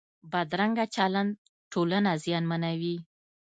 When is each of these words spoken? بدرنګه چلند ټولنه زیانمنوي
بدرنګه 0.31 0.85
چلند 0.95 1.31
ټولنه 1.71 2.11
زیانمنوي 2.23 2.97